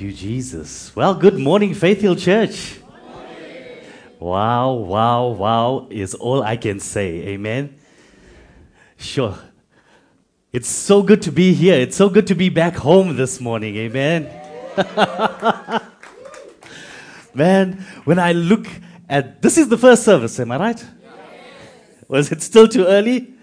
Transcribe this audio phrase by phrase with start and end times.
[0.00, 0.94] You, Jesus.
[0.94, 2.78] Well, good morning, Faith Hill Church.
[4.20, 7.26] Wow, wow, wow is all I can say.
[7.30, 7.76] Amen.
[8.96, 9.36] Sure.
[10.52, 11.80] It's so good to be here.
[11.80, 13.74] It's so good to be back home this morning.
[13.74, 14.30] Amen.
[17.34, 18.68] Man, when I look
[19.08, 20.84] at this is the first service, am I right?
[22.06, 23.34] Was it still too early?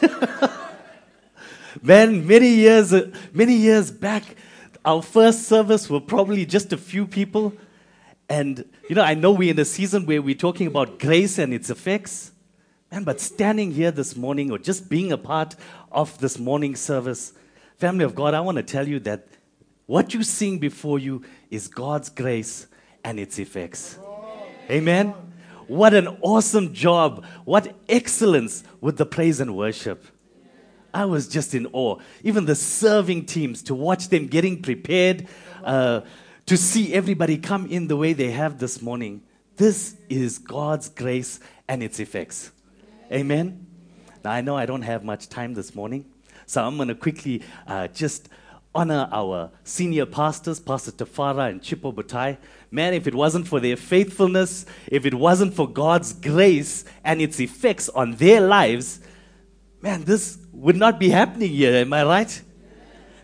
[1.82, 2.94] Man, many years,
[3.34, 4.22] many years back,
[4.84, 7.52] our first service were probably just a few people.
[8.28, 11.52] And, you know, I know we're in a season where we're talking about grace and
[11.52, 12.32] its effects.
[12.90, 15.56] Man, but standing here this morning or just being a part
[15.92, 17.32] of this morning service,
[17.76, 19.28] family of God, I want to tell you that
[19.86, 22.66] what you're seeing before you is God's grace
[23.04, 23.98] and its effects.
[24.70, 25.14] Amen.
[25.66, 27.24] What an awesome job.
[27.44, 30.04] What excellence with the praise and worship.
[30.92, 31.98] I was just in awe.
[32.22, 35.26] Even the serving teams, to watch them getting prepared,
[35.62, 36.00] uh,
[36.46, 39.22] to see everybody come in the way they have this morning.
[39.56, 42.50] This is God's grace and its effects.
[43.12, 43.66] Amen.
[44.24, 46.06] Now, I know I don't have much time this morning,
[46.46, 48.28] so I'm going to quickly uh, just
[48.74, 52.38] honor our senior pastors, Pastor Tafara and Chipo Butai.
[52.70, 57.40] Man, if it wasn't for their faithfulness, if it wasn't for God's grace and its
[57.40, 59.00] effects on their lives,
[59.80, 61.74] man, this would not be happening here.
[61.74, 62.42] Am I right?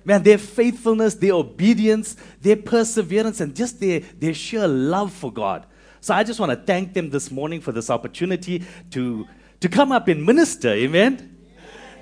[0.05, 5.67] Man, their faithfulness, their obedience, their perseverance, and just their, their sheer love for God.
[6.01, 9.27] So I just want to thank them this morning for this opportunity to,
[9.61, 10.69] to come up and minister.
[10.69, 11.31] Amen?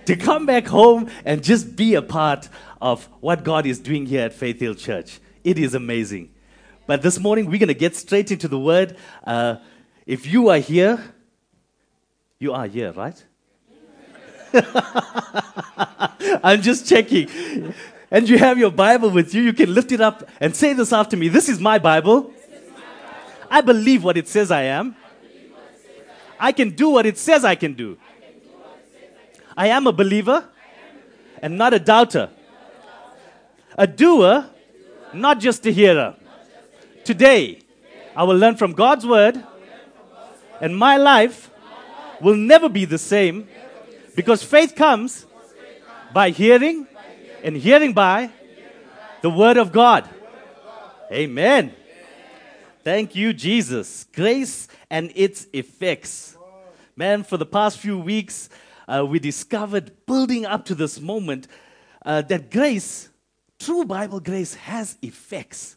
[0.07, 2.49] To come back home and just be a part
[2.81, 5.21] of what God is doing here at Faith Hill Church.
[5.45, 6.35] It is amazing.
[6.89, 8.97] But this morning, we're going to get straight into the word.
[9.23, 9.57] Uh,
[10.05, 11.01] if you are here,
[12.41, 13.25] you are here, right?
[16.45, 17.29] I'm just checking.
[18.11, 20.93] And you have your Bible with you, you can lift it up and say this
[20.93, 21.29] after me.
[21.29, 22.33] This is my Bible.
[23.51, 24.97] I believe what it says I am.
[26.39, 27.97] I can do what it says I can do.
[29.57, 30.49] I am a believer
[31.41, 32.31] and not a doubter.
[33.79, 34.47] A doer,
[35.15, 36.15] not just a hearer.
[37.05, 37.61] Today,
[38.15, 39.43] I will learn from God's word,
[40.61, 41.51] and my life
[42.21, 43.49] will never be the same
[44.15, 45.27] because faith comes
[46.13, 46.87] by hearing,
[47.43, 48.31] and hearing by
[49.23, 50.09] the word of God.
[51.11, 51.75] Amen.
[52.85, 54.07] Thank you, Jesus.
[54.13, 56.37] Grace and its effects.
[56.97, 58.51] Man, for the past few weeks,
[58.87, 61.49] uh, we discovered building up to this moment
[62.05, 63.09] uh, that grace,
[63.59, 65.77] true Bible grace, has effects.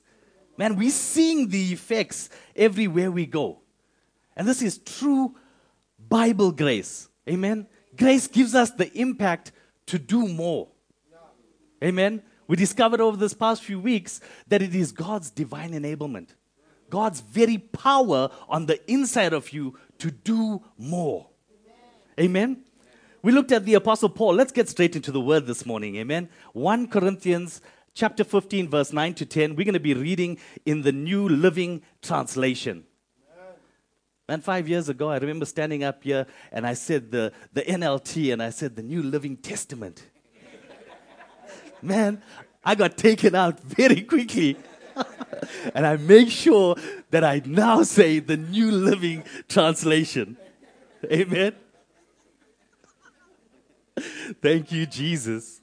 [0.58, 3.60] Man, we're seeing the effects everywhere we go.
[4.36, 5.36] And this is true
[6.10, 7.08] Bible grace.
[7.30, 7.68] Amen.
[7.98, 9.52] Grace gives us the impact
[9.88, 10.70] to do more.
[11.84, 12.24] Amen.
[12.48, 16.30] We discovered over this past few weeks that it is God's divine enablement,
[16.90, 21.28] God's very power on the inside of you to do more.
[22.20, 22.64] Amen.
[23.22, 24.36] We looked at the apostle Paul.
[24.36, 25.96] Let's get straight into the word this morning.
[25.96, 26.30] Amen.
[26.54, 27.60] 1 Corinthians
[27.96, 29.56] chapter 15 verse 9 to 10.
[29.56, 32.86] We're going to be reading in the New Living Translation.
[34.28, 38.34] And five years ago, I remember standing up here and I said the, the NLT
[38.34, 40.08] and I said the New Living Testament.
[41.82, 42.22] Man,
[42.64, 44.58] I got taken out very quickly.
[45.76, 46.76] and I make sure
[47.12, 50.38] that I now say the New Living Translation.
[51.12, 51.54] Amen.
[54.42, 55.62] Thank you, Jesus.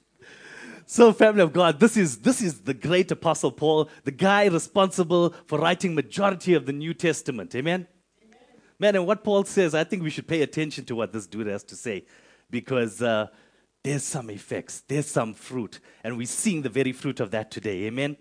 [0.85, 5.33] So, family of God, this is, this is the great apostle Paul, the guy responsible
[5.47, 7.55] for writing majority of the New Testament.
[7.55, 7.87] Amen.
[8.83, 11.47] Man, and what Paul says, I think we should pay attention to what this dude
[11.47, 12.03] has to say
[12.51, 13.27] because uh,
[13.81, 17.85] there's some effects, there's some fruit, and we're seeing the very fruit of that today.
[17.85, 18.17] Amen?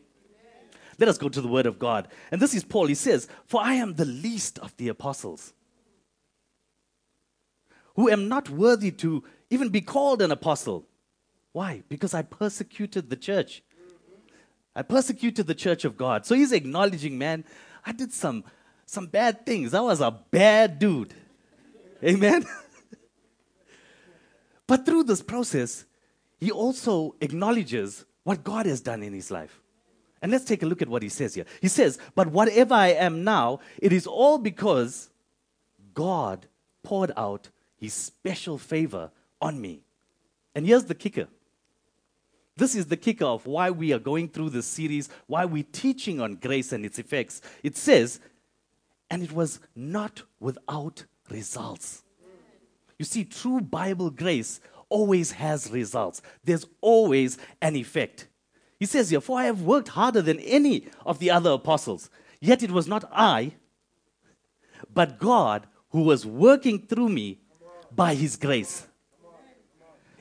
[1.01, 2.07] Let us go to the Word of God.
[2.31, 2.87] And this is Paul.
[2.87, 5.53] He says, For I am the least of the apostles,
[7.97, 10.87] who am not worthy to even be called an apostle.
[11.51, 11.83] Why?
[11.89, 13.65] Because I persecuted the church.
[14.77, 16.25] I persecuted the church of God.
[16.25, 17.45] So he's acknowledging, man,
[17.85, 18.45] I did some
[18.87, 19.75] some bad things.
[19.75, 21.15] I was a bad dude.
[22.05, 22.45] Amen.
[24.67, 25.85] but through this process,
[26.39, 29.61] he also acknowledges what God has done in his life.
[30.21, 31.45] And let's take a look at what he says here.
[31.61, 35.11] He says, But whatever I am now, it is all because
[35.95, 36.47] God
[36.83, 39.83] poured out his special favor on me.
[40.55, 41.27] And here's the kicker.
[42.57, 46.21] This is the kicker of why we are going through this series, why we're teaching
[46.21, 47.41] on grace and its effects.
[47.63, 48.21] It says,
[49.13, 52.03] and it was not without results.
[52.99, 58.29] You see, true Bible grace always has results, there's always an effect.
[58.81, 62.09] He says here, For I have worked harder than any of the other apostles,
[62.41, 63.53] yet it was not I,
[64.93, 67.39] but God who was working through me
[67.95, 68.87] by his grace.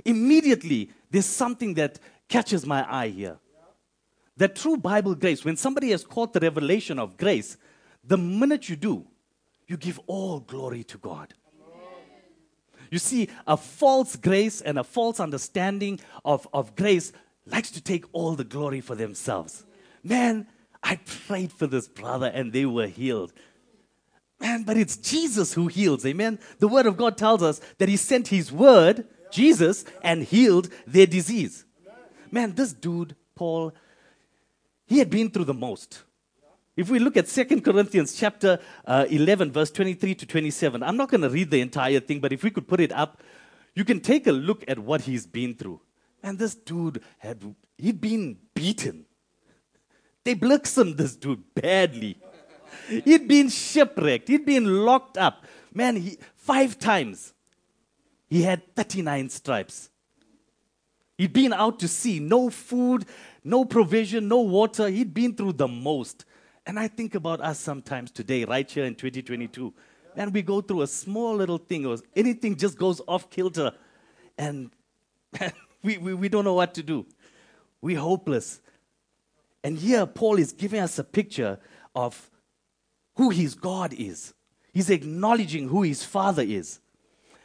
[0.03, 1.97] Immediately, there's something that
[2.27, 3.38] catches my eye here.
[4.35, 7.55] That true Bible grace, when somebody has caught the revelation of grace,
[8.03, 9.07] the minute you do,
[9.68, 11.33] you give all glory to God.
[12.89, 17.13] You see, a false grace and a false understanding of, of grace
[17.45, 19.65] likes to take all the glory for themselves.
[20.03, 20.48] Man,
[20.83, 23.31] I prayed for this brother and they were healed.
[24.42, 26.06] Man, but it's Jesus who heals.
[26.06, 26.39] Amen.
[26.59, 31.06] The word of God tells us that he sent his word, Jesus, and healed their
[31.06, 31.63] disease.
[32.31, 33.74] Man, this dude, Paul,
[34.86, 36.03] he had been through the most.
[36.75, 41.09] If we look at 2 Corinthians chapter uh, 11, verse 23 to 27, I'm not
[41.09, 43.21] going to read the entire thing, but if we could put it up,
[43.75, 45.81] you can take a look at what he's been through.
[46.23, 49.06] And this dude had, he'd been beaten.
[50.23, 52.18] They blitzed this dude badly.
[52.88, 54.27] He'd been shipwrecked.
[54.27, 55.45] He'd been locked up.
[55.74, 57.33] Man, he, five times.
[58.29, 59.89] He had 39 stripes.
[61.17, 63.06] He'd been out to sea, no food,
[63.44, 64.88] no provision, no water.
[64.88, 66.25] He'd been through the most.
[66.65, 69.73] And I think about us sometimes today, right here in 2022.
[70.15, 73.71] And we go through a small little thing, or anything just goes off kilter,
[74.37, 74.69] and
[75.83, 77.05] we, we, we don't know what to do.
[77.81, 78.61] We're hopeless.
[79.63, 81.59] And here, Paul is giving us a picture
[81.95, 82.29] of
[83.15, 84.33] who his God is.
[84.73, 86.79] He's acknowledging who his Father is.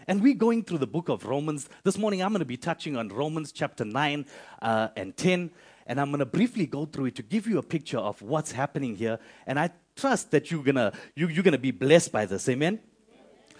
[0.08, 1.68] And we're going through the book of Romans.
[1.82, 4.26] This morning, I'm going to be touching on Romans chapter 9
[4.62, 5.50] uh, and 10.
[5.86, 8.52] And I'm going to briefly go through it to give you a picture of what's
[8.52, 9.18] happening here.
[9.46, 12.48] And I trust that you're going to you, you're going to be blessed by this.
[12.48, 12.80] Amen?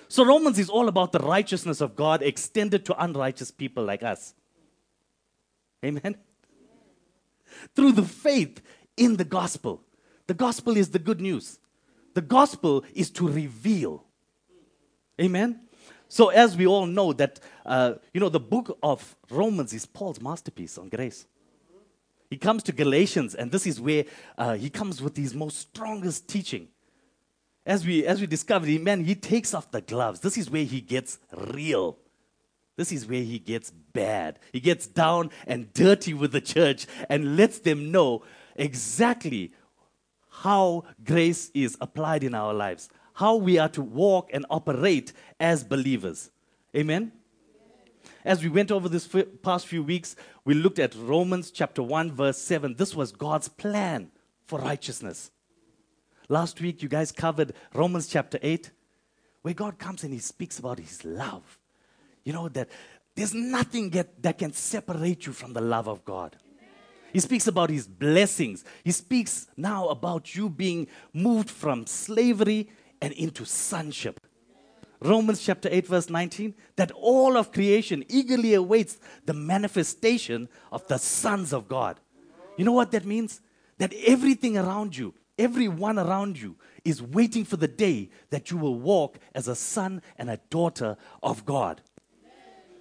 [0.09, 4.35] So, Romans is all about the righteousness of God extended to unrighteous people like us.
[5.85, 6.17] Amen?
[7.75, 8.61] Through the faith
[8.97, 9.83] in the gospel.
[10.27, 11.59] The gospel is the good news.
[12.15, 14.05] The gospel is to reveal.
[15.21, 15.61] Amen?
[16.09, 20.21] So, as we all know, that, uh, you know, the book of Romans is Paul's
[20.21, 21.27] masterpiece on grace.
[22.29, 24.05] He comes to Galatians, and this is where
[24.37, 26.69] uh, he comes with his most strongest teaching.
[27.65, 30.21] As we, as we discovered, man, he takes off the gloves.
[30.21, 31.99] This is where he gets real.
[32.77, 34.39] This is where he gets bad.
[34.53, 38.23] He gets down and dirty with the church and lets them know
[38.55, 39.53] exactly
[40.29, 45.65] how grace is applied in our lives, how we are to walk and operate as
[45.65, 46.31] believers.
[46.77, 47.13] Amen?
[48.27, 49.09] As we went over this
[49.45, 52.75] past few weeks, we looked at Romans chapter 1, verse 7.
[52.75, 54.11] This was God's plan
[54.47, 55.31] for righteousness.
[56.29, 58.73] Last week, you guys covered Romans chapter 8,
[59.43, 61.57] where God comes and He speaks about His love.
[62.25, 62.69] You know, that
[63.15, 66.35] there's nothing get, that can separate you from the love of God.
[67.13, 68.65] He speaks about His blessings.
[68.83, 72.71] He speaks now about you being moved from slavery
[73.01, 74.19] and into sonship.
[75.01, 80.99] Romans chapter 8, verse 19, that all of creation eagerly awaits the manifestation of the
[80.99, 82.01] sons of God.
[82.57, 83.41] You know what that means?
[83.79, 88.79] That everything around you, everyone around you, is waiting for the day that you will
[88.79, 91.83] walk as a son and a daughter of God.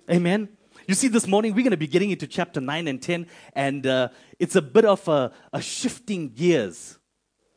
[0.09, 0.49] Amen.
[0.87, 3.87] You see, this morning we're going to be getting into chapter 9 and 10, and
[3.87, 6.99] uh, it's a bit of a, a shifting gears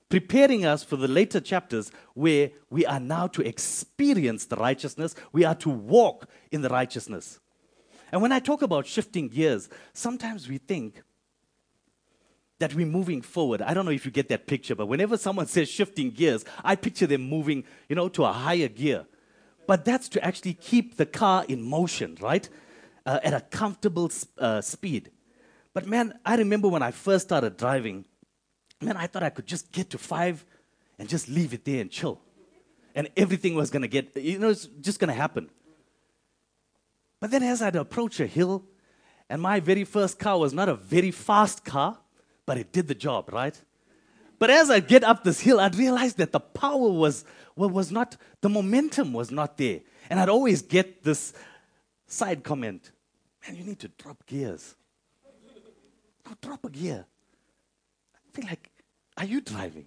[0.09, 5.45] preparing us for the later chapters where we are now to experience the righteousness, we
[5.45, 7.41] are to walk in the righteousness.
[8.11, 11.03] And when I talk about shifting gears, sometimes we think
[12.59, 13.63] that we're moving forward.
[13.63, 16.75] I don't know if you get that picture, but whenever someone says shifting gears, I
[16.75, 19.07] picture them moving, you know, to a higher gear.
[19.67, 22.49] But that's to actually keep the car in motion, right?
[23.05, 25.11] Uh, at a comfortable uh, speed.
[25.75, 28.07] But man, I remember when I first started driving,
[28.81, 30.45] Man, I thought I could just get to five
[30.99, 32.21] and just leave it there and chill.
[32.95, 35.51] And everything was going to get, you know, it's just going to happen.
[37.21, 38.65] But then as I'd approach a hill,
[39.29, 41.99] and my very first car was not a very fast car,
[42.47, 43.61] but it did the job, right?
[44.39, 47.25] But as I get up this hill, I'd realize that the power was,
[47.57, 49.81] well, was not, the momentum was not there.
[50.09, 51.35] And I'd always get this
[52.07, 52.93] side comment
[53.49, 54.75] man, you need to drop gears.
[56.27, 57.07] Now drop a gear
[58.29, 58.71] something like,
[59.17, 59.87] Are you driving?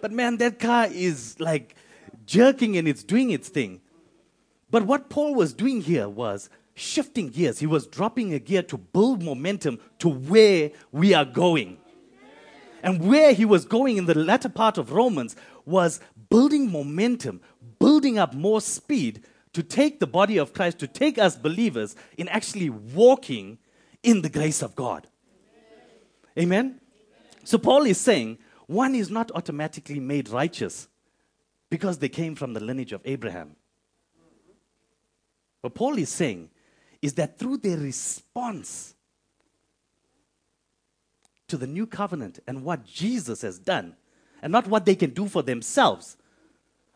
[0.00, 1.76] But man, that car is like
[2.26, 3.80] jerking and it's doing its thing.
[4.70, 7.60] But what Paul was doing here was shifting gears.
[7.60, 11.78] He was dropping a gear to build momentum to where we are going.
[12.82, 17.40] And where he was going in the latter part of Romans was building momentum,
[17.78, 22.26] building up more speed to take the body of Christ, to take us believers in
[22.28, 23.58] actually walking
[24.02, 25.06] in the grace of God.
[26.36, 26.81] Amen?
[27.44, 30.88] So Paul is saying one is not automatically made righteous
[31.70, 33.56] because they came from the lineage of Abraham.
[35.60, 36.50] What Paul is saying
[37.00, 38.94] is that through their response
[41.48, 43.96] to the new covenant and what Jesus has done,
[44.42, 46.16] and not what they can do for themselves,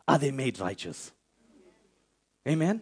[0.07, 1.11] are they made righteous.
[2.47, 2.81] Amen?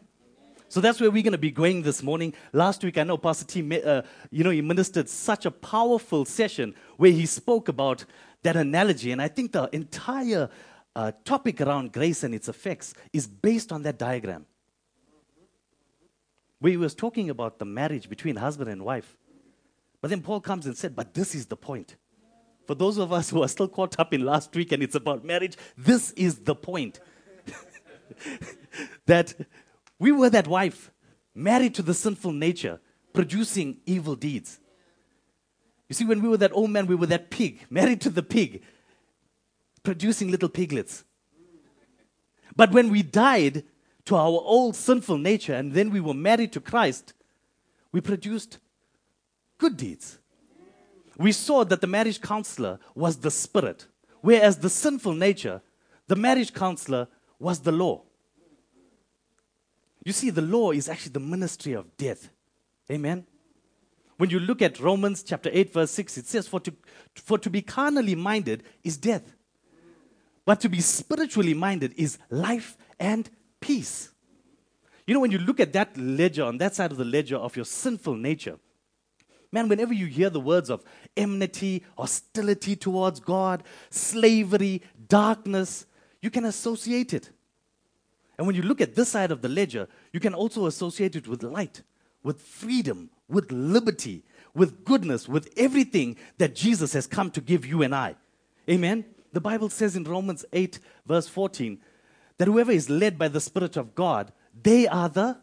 [0.69, 2.33] So that's where we're going to be going this morning.
[2.51, 6.73] Last week, I know Pastor T, uh, you know, he ministered such a powerful session
[6.97, 8.05] where he spoke about
[8.43, 10.49] that analogy, and I think the entire
[10.95, 14.45] uh, topic around grace and its effects is based on that diagram.
[16.59, 19.17] Where he was talking about the marriage between husband and wife.
[20.01, 21.95] But then Paul comes and said, But this is the point.
[22.65, 25.23] For those of us who are still caught up in last week and it's about
[25.23, 26.99] marriage, this is the point.
[29.05, 29.33] that
[29.99, 30.91] we were that wife,
[31.33, 32.79] married to the sinful nature,
[33.13, 34.59] producing evil deeds.
[35.87, 38.23] You see, when we were that old man, we were that pig, married to the
[38.23, 38.63] pig,
[39.83, 41.03] producing little piglets.
[42.55, 43.63] But when we died
[44.05, 47.13] to our old sinful nature and then we were married to Christ,
[47.91, 48.59] we produced
[49.57, 50.19] good deeds.
[51.17, 53.87] We saw that the marriage counselor was the spirit,
[54.21, 55.61] whereas the sinful nature,
[56.07, 57.07] the marriage counselor
[57.39, 58.03] was the law.
[60.03, 62.29] You see, the law is actually the ministry of death.
[62.91, 63.25] Amen?
[64.17, 66.73] When you look at Romans chapter 8, verse 6, it says, For to,
[67.15, 69.35] for to be carnally minded is death,
[70.45, 73.29] but to be spiritually minded is life and
[73.59, 74.11] peace.
[75.05, 77.55] You know, when you look at that ledger, on that side of the ledger of
[77.55, 78.57] your sinful nature,
[79.51, 80.83] man, whenever you hear the words of
[81.17, 85.85] enmity, hostility towards God, slavery, darkness,
[86.21, 87.29] you can associate it.
[88.37, 91.27] And when you look at this side of the ledger, you can also associate it
[91.27, 91.83] with light,
[92.23, 97.81] with freedom, with liberty, with goodness, with everything that Jesus has come to give you
[97.81, 98.15] and I.
[98.69, 99.05] Amen?
[99.33, 101.79] The Bible says in Romans 8, verse 14,
[102.37, 104.31] that whoever is led by the Spirit of God,
[104.63, 105.37] they are the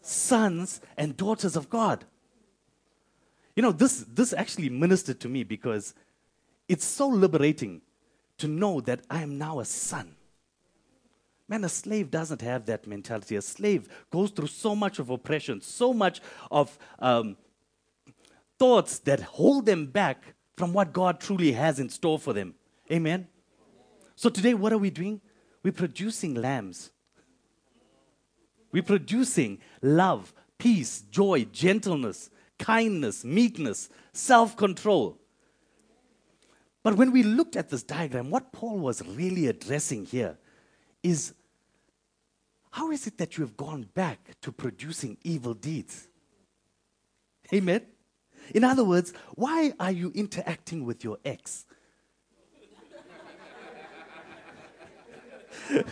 [0.00, 2.04] sons and daughters of God.
[3.56, 5.94] You know, this, this actually ministered to me because
[6.68, 7.80] it's so liberating
[8.38, 10.14] to know that I am now a son.
[11.48, 13.36] Man, a slave doesn't have that mentality.
[13.36, 17.36] A slave goes through so much of oppression, so much of um,
[18.58, 20.22] thoughts that hold them back
[20.58, 22.54] from what God truly has in store for them.
[22.92, 23.28] Amen?
[24.14, 25.20] So today, what are we doing?
[25.62, 26.90] We're producing lambs.
[28.70, 32.28] We're producing love, peace, joy, gentleness,
[32.58, 35.18] kindness, meekness, self control.
[36.82, 40.36] But when we looked at this diagram, what Paul was really addressing here
[41.02, 41.34] is
[42.70, 46.08] how is it that you have gone back to producing evil deeds?
[47.52, 47.82] Amen?
[48.54, 51.66] In other words, why are you interacting with your ex?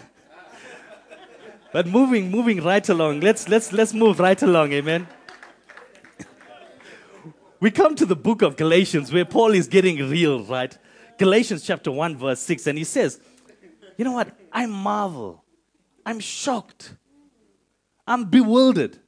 [1.73, 3.21] but moving, moving right along.
[3.21, 4.73] Let's, let's, let's move right along.
[4.73, 5.07] Amen?
[7.61, 10.77] we come to the book of Galatians where Paul is getting real, right?
[11.19, 13.19] Galatians chapter 1, verse 6, and he says,
[13.97, 14.37] You know what?
[14.53, 15.43] I marvel
[16.07, 16.95] I'm shocked.
[18.07, 18.99] I'm bewildered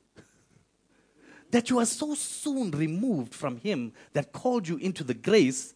[1.52, 5.74] that you are so soon removed from Him that called you into the grace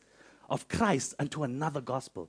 [0.50, 2.28] of Christ unto another gospel.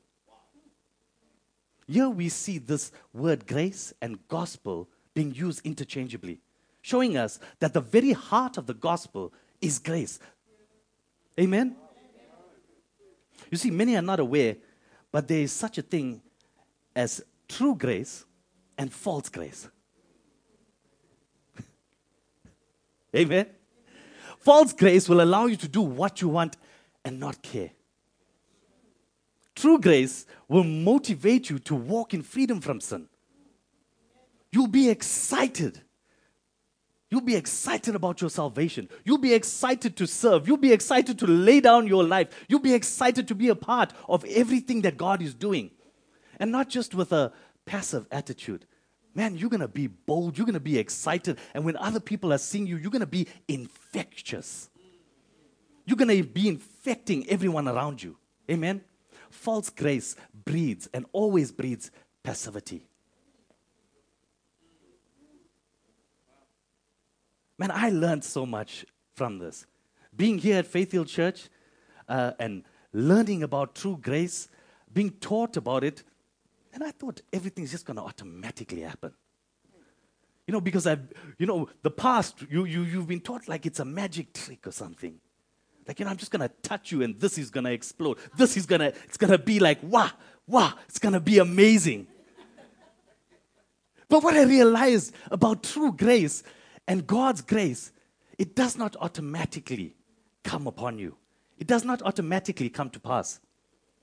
[1.87, 6.39] Here we see this word grace and gospel being used interchangeably,
[6.81, 10.19] showing us that the very heart of the gospel is grace.
[11.39, 11.75] Amen?
[13.49, 14.55] You see, many are not aware,
[15.11, 16.21] but there is such a thing
[16.95, 18.25] as true grace
[18.77, 19.67] and false grace.
[23.15, 23.47] Amen.
[24.39, 26.57] False grace will allow you to do what you want
[27.05, 27.71] and not care.
[29.55, 33.07] True grace will motivate you to walk in freedom from sin.
[34.51, 35.81] You'll be excited.
[37.09, 38.89] You'll be excited about your salvation.
[39.05, 40.47] You'll be excited to serve.
[40.47, 42.45] You'll be excited to lay down your life.
[42.47, 45.71] You'll be excited to be a part of everything that God is doing.
[46.39, 47.31] And not just with a
[47.65, 48.65] passive attitude.
[49.15, 50.37] Man, you're going to be bold.
[50.37, 51.37] You're going to be excited.
[51.53, 54.69] And when other people are seeing you, you're going to be infectious.
[55.85, 58.17] You're going to be infecting everyone around you.
[58.49, 58.81] Amen.
[59.29, 60.15] False grace
[60.45, 61.91] breeds and always breeds
[62.23, 62.87] passivity.
[67.57, 69.65] Man, I learned so much from this.
[70.15, 71.49] Being here at Faith Hill Church
[72.09, 74.47] uh, and learning about true grace,
[74.91, 76.03] being taught about it,
[76.73, 79.13] and I thought everything's just going to automatically happen.
[80.47, 83.79] You know, because I've, you know, the past, you, you, you've been taught like it's
[83.79, 85.19] a magic trick or something.
[85.87, 88.17] Like, you know, I'm just going to touch you and this is going to explode.
[88.35, 90.09] This is going to, it's going to be like, wow,
[90.47, 92.07] wow, it's going to be amazing.
[94.09, 96.43] but what I realized about true grace
[96.87, 97.91] and God's grace,
[98.37, 99.95] it does not automatically
[100.43, 101.15] come upon you.
[101.57, 103.39] It does not automatically come to pass.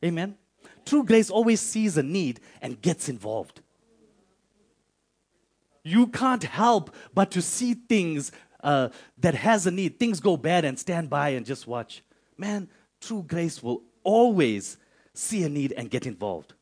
[0.04, 0.36] Amen.
[0.84, 3.60] True grace always sees a need and gets involved.
[5.82, 8.32] You can't help but to see things
[8.62, 9.98] uh, that has a need.
[9.98, 12.02] Things go bad and stand by and just watch.
[12.36, 12.68] Man,
[13.00, 14.76] true grace will always
[15.14, 16.54] see a need and get involved.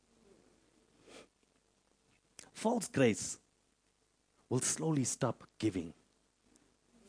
[2.52, 3.38] False grace
[4.48, 5.92] will slowly stop giving.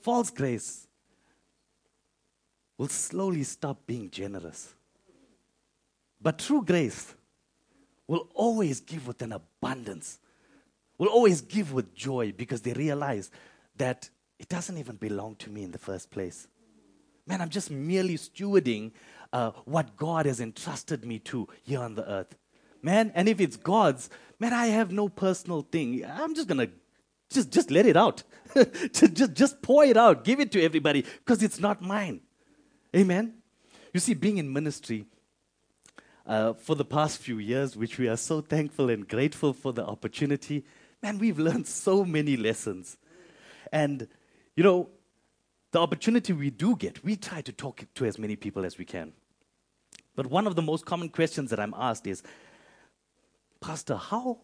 [0.01, 0.87] False grace
[2.77, 4.73] will slowly stop being generous.
[6.21, 7.15] But true grace
[8.07, 10.19] will always give with an abundance,
[10.97, 13.31] will always give with joy because they realize
[13.77, 16.47] that it doesn't even belong to me in the first place.
[17.27, 18.91] Man, I'm just merely stewarding
[19.31, 22.35] uh, what God has entrusted me to here on the earth.
[22.81, 24.09] Man, and if it's God's,
[24.39, 26.03] man, I have no personal thing.
[26.05, 26.73] I'm just going to
[27.29, 28.23] just, just let it out.
[28.91, 30.23] just, just pour it out.
[30.23, 32.21] Give it to everybody because it's not mine.
[32.95, 33.35] Amen.
[33.93, 35.05] You see, being in ministry,
[36.29, 39.83] uh, for the past few years, which we are so thankful and grateful for the
[39.83, 40.63] opportunity.
[41.01, 42.97] Man, we've learned so many lessons.
[43.71, 44.07] And,
[44.55, 44.89] you know,
[45.71, 48.85] the opportunity we do get, we try to talk to as many people as we
[48.85, 49.11] can.
[50.15, 52.21] But one of the most common questions that I'm asked is,
[53.59, 54.37] Pastor, how,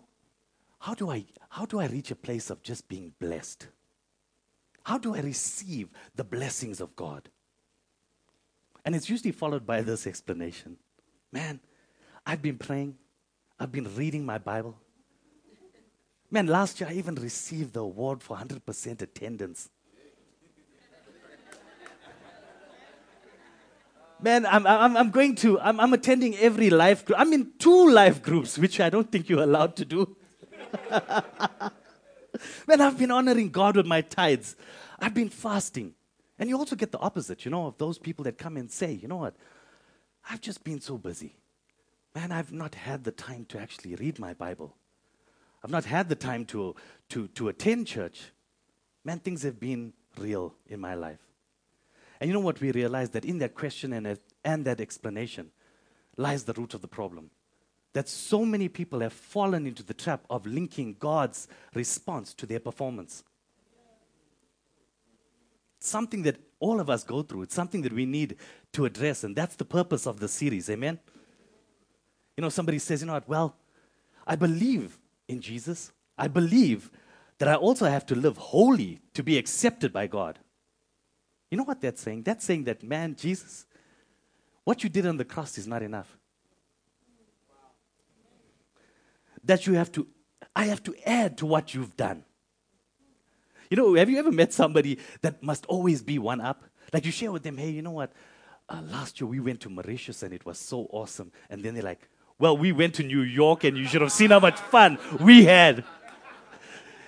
[0.79, 3.67] how, do I, how do I reach a place of just being blessed?
[4.83, 7.29] How do I receive the blessings of God?
[8.83, 10.77] And it's usually followed by this explanation
[11.31, 11.59] Man,
[12.25, 12.98] I've been praying,
[13.59, 14.75] I've been reading my Bible.
[16.31, 19.70] Man, last year I even received the award for 100% attendance.
[24.22, 27.20] Man, I'm, I'm, I'm going to, I'm, I'm attending every life group.
[27.20, 30.16] I'm in two life groups, which I don't think you're allowed to do.
[32.68, 34.55] Man, I've been honoring God with my tithes.
[35.00, 35.94] I've been fasting.
[36.40, 38.94] And you also get the opposite, you know, of those people that come and say,
[38.94, 39.35] you know what,
[40.29, 41.35] I've just been so busy.
[42.15, 44.73] Man, I've not had the time to actually read my Bible.
[45.61, 46.73] I've not had the time to,
[47.09, 48.31] to, to attend church.
[49.03, 51.19] Man, things have been real in my life.
[52.21, 52.61] And you know what?
[52.61, 55.51] We realize that in that question and, uh, and that explanation
[56.15, 57.31] lies the root of the problem.
[57.91, 62.61] That so many people have fallen into the trap of linking God's response to their
[62.61, 63.23] performance.
[65.79, 67.43] Something that all of us go through.
[67.43, 68.37] It's something that we need
[68.71, 70.69] to address, and that's the purpose of the series.
[70.69, 70.99] Amen?
[72.37, 73.55] You know, somebody says, you know what, well,
[74.27, 75.91] I believe in Jesus.
[76.17, 76.91] I believe
[77.37, 80.39] that I also have to live holy to be accepted by God.
[81.51, 82.24] You know what that's saying?
[82.24, 83.65] That's saying that, man, Jesus,
[84.63, 86.17] what you did on the cross is not enough.
[89.43, 90.07] That you have to,
[90.55, 92.24] I have to add to what you've done.
[93.69, 96.63] You know, have you ever met somebody that must always be one up?
[96.93, 98.11] Like you share with them, hey, you know what?
[98.67, 101.31] Uh, last year we went to Mauritius and it was so awesome.
[101.50, 104.31] And then they're like, well, we went to New York and you should have seen
[104.31, 105.83] how much fun we had.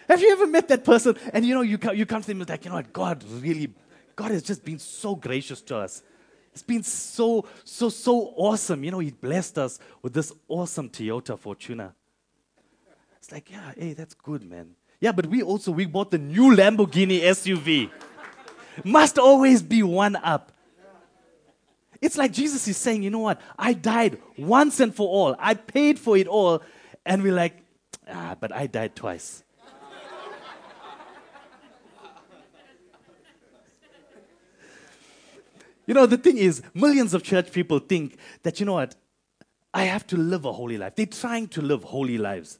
[0.07, 1.17] Have you ever met that person?
[1.33, 2.93] And you know, you come, you come to them and like, you know what?
[2.93, 3.73] God really,
[4.15, 6.01] God has just been so gracious to us.
[6.53, 8.83] It's been so, so, so awesome.
[8.83, 11.91] You know, He blessed us with this awesome Toyota Fortuner.
[13.17, 14.75] It's like, yeah, hey, that's good, man.
[15.01, 17.91] Yeah, but we also we bought the new Lamborghini SUV.
[18.83, 20.51] Must always be one up.
[22.01, 23.41] It's like Jesus is saying, you know what?
[23.57, 25.35] I died once and for all.
[25.39, 26.61] I paid for it all.
[27.05, 27.63] And we're like,
[28.09, 29.43] ah, but I died twice.
[35.87, 38.95] you know, the thing is, millions of church people think that, you know what?
[39.73, 40.95] I have to live a holy life.
[40.95, 42.59] They're trying to live holy lives.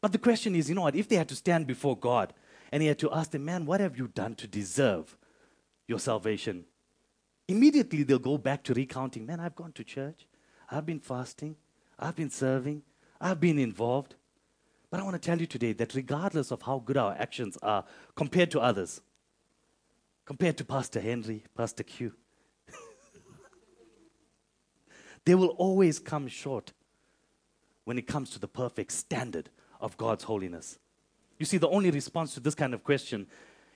[0.00, 0.94] But the question is, you know what?
[0.94, 2.32] If they had to stand before God
[2.70, 5.16] and He had to ask them, man, what have you done to deserve
[5.86, 6.64] your salvation?
[7.48, 10.26] Immediately they'll go back to recounting, man, I've gone to church,
[10.70, 11.56] I've been fasting,
[11.98, 12.82] I've been serving,
[13.20, 14.14] I've been involved.
[14.90, 17.84] But I want to tell you today that regardless of how good our actions are
[18.14, 19.00] compared to others,
[20.26, 22.12] compared to Pastor Henry, Pastor Q,
[25.24, 26.72] they will always come short
[27.84, 29.48] when it comes to the perfect standard
[29.80, 30.78] of God's holiness.
[31.38, 33.26] You see, the only response to this kind of question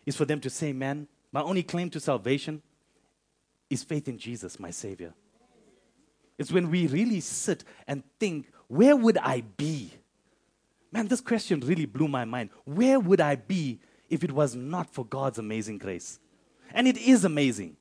[0.05, 2.61] is for them to say, Man, my only claim to salvation
[3.73, 5.15] is faith in Jesus, my Savior.
[6.39, 9.93] It's when we really sit and think, Where would I be?
[10.93, 12.51] Man, this question really blew my mind.
[12.65, 13.81] Where would I be
[14.11, 16.19] if it was not for God's amazing grace?
[16.73, 17.77] And it is amazing.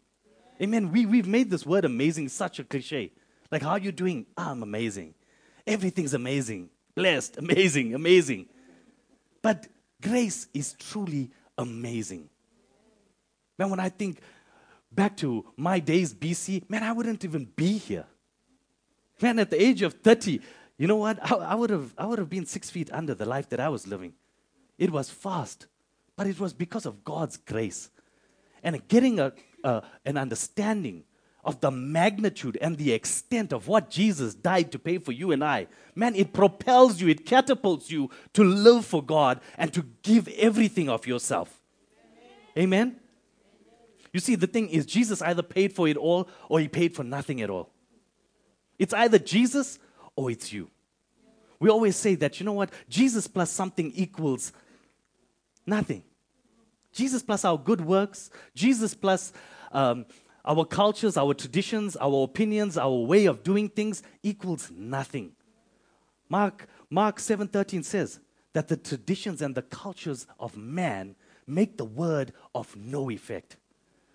[0.61, 0.91] Amen.
[0.91, 3.11] We, we've made this word amazing such a cliche.
[3.51, 4.27] Like, how are you doing?
[4.37, 5.13] I'm amazing.
[5.67, 6.69] Everything's amazing.
[6.95, 8.47] Blessed, amazing, amazing.
[9.41, 9.67] But
[10.01, 12.29] grace is truly amazing.
[13.57, 14.21] Man, when I think
[14.91, 18.05] back to my days BC, man, I wouldn't even be here.
[19.21, 20.41] Man, at the age of 30,
[20.77, 21.19] you know what?
[21.31, 23.69] I, I, would have, I would have been six feet under the life that I
[23.69, 24.13] was living.
[24.77, 25.67] It was fast,
[26.15, 27.89] but it was because of God's grace.
[28.63, 31.03] And getting a, an understanding
[31.43, 35.43] of the magnitude and the extent of what Jesus died to pay for you and
[35.43, 40.27] I, man, it propels you, it catapults you to live for God and to give
[40.29, 41.61] everything of yourself.
[42.57, 42.89] Amen?
[42.89, 43.00] Amen?
[44.13, 47.03] You see, the thing is, Jesus either paid for it all or he paid for
[47.03, 47.69] nothing at all.
[48.77, 49.79] It's either Jesus
[50.15, 50.69] or it's you.
[51.59, 52.71] We always say that, you know what?
[52.89, 54.51] Jesus plus something equals
[55.65, 56.03] nothing.
[56.91, 59.31] Jesus plus our good works, Jesus plus
[59.71, 60.05] um,
[60.43, 65.33] our cultures, our traditions, our opinions, our way of doing things equals nothing.
[66.27, 68.19] Mark, Mark 7:13 says
[68.53, 71.15] that the traditions and the cultures of man
[71.47, 73.57] make the word of no effect.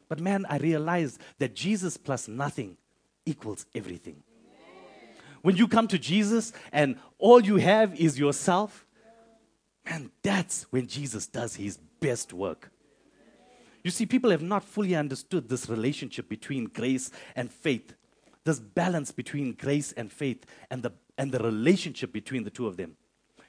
[0.08, 2.76] But man, I realized that Jesus plus nothing
[3.24, 4.22] equals everything.
[5.42, 8.86] When you come to Jesus and all you have is yourself,
[9.84, 12.70] man, that's when Jesus does his best work.
[13.84, 17.94] You see, people have not fully understood this relationship between grace and faith,
[18.42, 22.76] this balance between grace and faith, and the, and the relationship between the two of
[22.76, 22.96] them.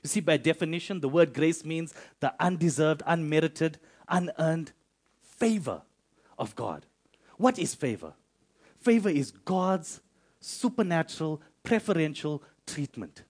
[0.04, 4.74] You see, by definition, the word grace means the undeserved, unmerited, unearned
[5.24, 5.82] favor
[6.38, 6.86] of God.
[7.38, 8.14] What is favor?
[8.80, 10.02] Favor is God's
[10.40, 13.24] supernatural, preferential treatment.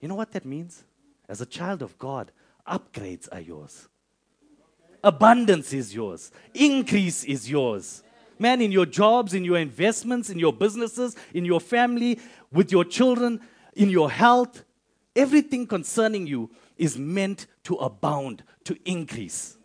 [0.00, 0.84] You know what that means?
[1.28, 2.30] As a child of God,
[2.66, 3.88] upgrades are yours.
[5.02, 6.32] Abundance is yours.
[6.54, 8.02] Increase is yours.
[8.38, 12.18] Man, in your jobs, in your investments, in your businesses, in your family,
[12.52, 13.40] with your children,
[13.74, 14.64] in your health,
[15.14, 19.56] everything concerning you is meant to abound, to increase.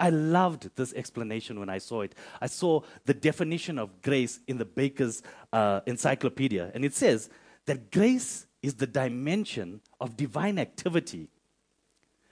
[0.00, 2.14] I loved this explanation when I saw it.
[2.40, 7.30] I saw the definition of grace in the Baker's uh, Encyclopedia, and it says
[7.66, 11.28] that grace is the dimension of divine activity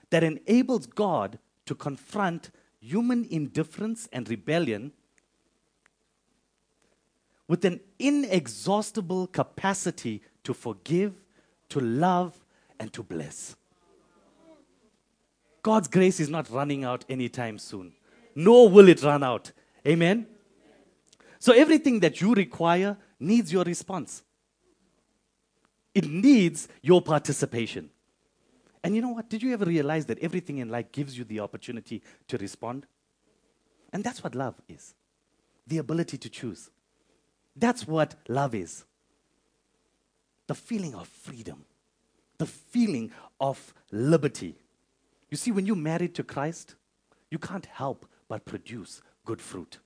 [0.09, 4.91] that enables God to confront human indifference and rebellion
[7.47, 11.13] with an inexhaustible capacity to forgive,
[11.69, 12.43] to love,
[12.79, 13.55] and to bless.
[15.63, 17.93] God's grace is not running out anytime soon,
[18.35, 19.51] nor will it run out.
[19.87, 20.27] Amen?
[21.39, 24.23] So, everything that you require needs your response,
[25.95, 27.89] it needs your participation.
[28.83, 29.29] And you know what?
[29.29, 32.85] Did you ever realize that everything in life gives you the opportunity to respond?
[33.93, 34.93] And that's what love is
[35.65, 36.69] the ability to choose.
[37.55, 38.83] That's what love is
[40.47, 41.63] the feeling of freedom,
[42.37, 44.57] the feeling of liberty.
[45.33, 46.75] You see, when you're married to Christ,
[47.31, 49.79] you can't help but produce good fruit.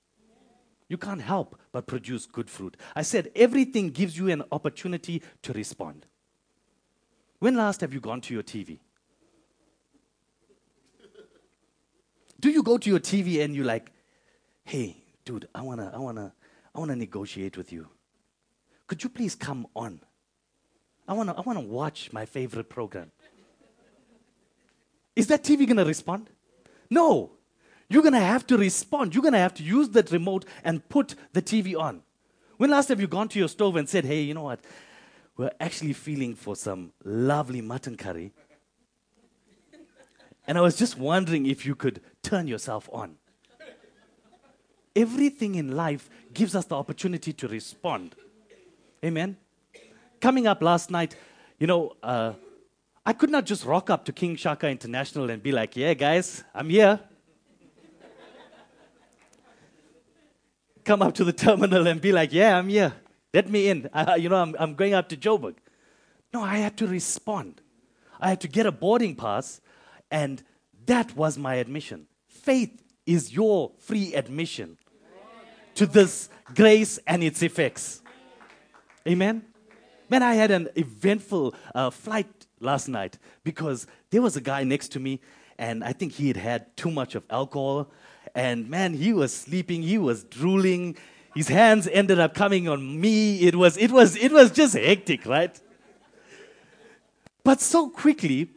[0.90, 2.76] You can't help but produce good fruit.
[2.94, 6.04] I said everything gives you an opportunity to respond.
[7.38, 8.80] When last have you gone to your TV?
[12.38, 13.90] Do you go to your TV and you're like,
[14.64, 16.34] hey, dude, I wanna, I wanna,
[16.74, 17.88] I wanna negotiate with you.
[18.86, 20.00] Could you please come on?
[21.08, 23.12] I wanna, I wanna watch my favorite program.
[25.18, 26.30] Is that TV gonna respond?
[26.88, 27.32] No.
[27.88, 29.16] You're gonna have to respond.
[29.16, 32.02] You're gonna have to use that remote and put the TV on.
[32.56, 34.60] When last have you gone to your stove and said, hey, you know what?
[35.36, 38.32] We're actually feeling for some lovely mutton curry.
[40.46, 43.16] And I was just wondering if you could turn yourself on.
[44.94, 48.14] Everything in life gives us the opportunity to respond.
[49.04, 49.36] Amen.
[50.20, 51.16] Coming up last night,
[51.58, 52.34] you know, uh,
[53.08, 56.44] I could not just rock up to King Shaka International and be like, yeah, guys,
[56.54, 57.00] I'm here.
[60.84, 62.92] Come up to the terminal and be like, yeah, I'm here.
[63.32, 63.88] Let me in.
[63.94, 65.54] Uh, you know, I'm, I'm going up to Joburg.
[66.34, 67.62] No, I had to respond.
[68.20, 69.62] I had to get a boarding pass,
[70.10, 70.42] and
[70.84, 74.76] that was my admission faith is your free admission
[75.76, 78.02] to this grace and its effects.
[79.06, 79.46] Amen?
[80.10, 84.88] Man, I had an eventful uh, flight last night because there was a guy next
[84.92, 85.20] to me,
[85.58, 87.90] and I think he had had too much of alcohol.
[88.34, 90.96] And man, he was sleeping, he was drooling.
[91.34, 93.40] His hands ended up coming on me.
[93.40, 95.60] It was, it was, it was just hectic, right?
[97.44, 98.50] But so quickly,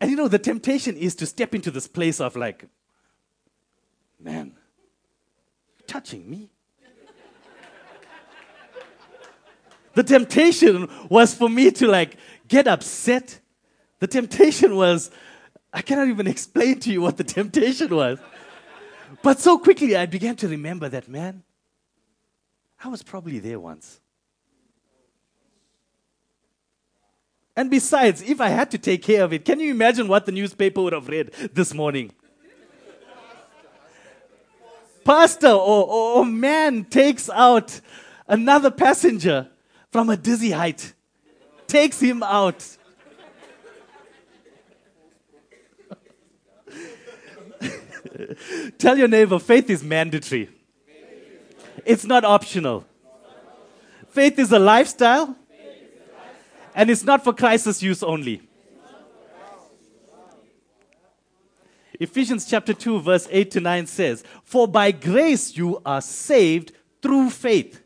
[0.00, 2.64] and you know, the temptation is to step into this place of like,
[4.18, 4.52] man,
[5.86, 6.50] touching me.
[10.00, 12.16] The temptation was for me to like
[12.48, 13.38] get upset.
[13.98, 15.10] The temptation was,
[15.74, 18.18] I cannot even explain to you what the temptation was.
[19.22, 21.42] But so quickly I began to remember that, man,
[22.82, 24.00] I was probably there once.
[27.54, 30.32] And besides, if I had to take care of it, can you imagine what the
[30.32, 32.10] newspaper would have read this morning?
[35.04, 37.80] Pastor or, or, or man takes out
[38.26, 39.50] another passenger
[39.90, 40.92] from a dizzy height,
[41.66, 42.76] takes him out.
[48.78, 50.48] Tell your neighbor, faith is mandatory.
[51.84, 52.84] It's not optional.
[54.08, 55.36] Faith is a lifestyle,
[56.74, 58.42] and it's not for crisis use only.
[61.98, 66.72] Ephesians chapter 2, verse 8 to 9 says, For by grace you are saved
[67.02, 67.82] through faith.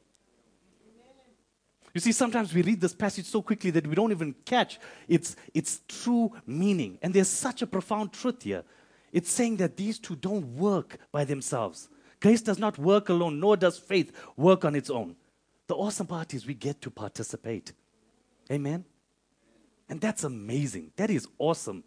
[1.94, 5.36] You see, sometimes we read this passage so quickly that we don't even catch its,
[5.54, 6.98] its true meaning.
[7.00, 8.64] And there's such a profound truth here.
[9.12, 11.88] It's saying that these two don't work by themselves.
[12.20, 15.14] Grace does not work alone, nor does faith work on its own.
[15.68, 17.72] The awesome part is we get to participate.
[18.50, 18.84] Amen?
[19.88, 20.90] And that's amazing.
[20.96, 21.84] That is awesome.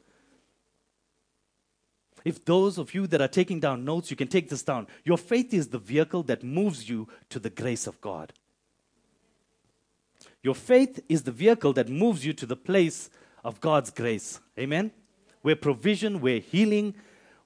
[2.24, 4.88] If those of you that are taking down notes, you can take this down.
[5.04, 8.32] Your faith is the vehicle that moves you to the grace of God.
[10.48, 13.10] Your faith is the vehicle that moves you to the place
[13.44, 14.40] of God's grace.
[14.58, 14.92] Amen?
[15.42, 16.96] Where provision, where healing,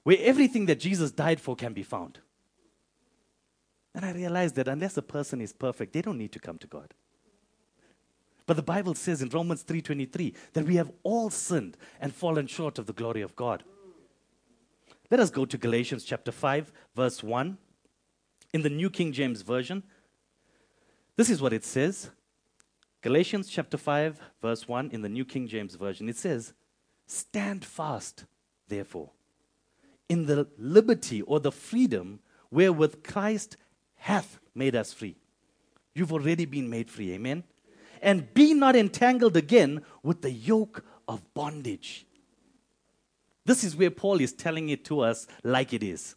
[0.04, 2.20] where everything that Jesus died for can be found.
[3.92, 6.68] And I realized that unless a person is perfect, they don't need to come to
[6.68, 6.94] God.
[8.46, 12.78] But the Bible says in Romans 3:23 that we have all sinned and fallen short
[12.78, 13.64] of the glory of God.
[15.10, 17.58] Let us go to Galatians chapter 5 verse 1
[18.54, 19.82] in the New King James version.
[21.16, 22.12] This is what it says.
[23.02, 26.08] Galatians chapter 5 verse 1 in the New King James version.
[26.08, 26.54] It says,
[27.06, 28.24] "Stand fast,
[28.68, 29.10] therefore,
[30.08, 33.56] in the liberty or the freedom wherewith Christ
[33.94, 35.16] hath made us free.
[35.94, 37.44] You've already been made free, amen?
[38.00, 42.06] And be not entangled again with the yoke of bondage.
[43.44, 46.14] This is where Paul is telling it to us like it is.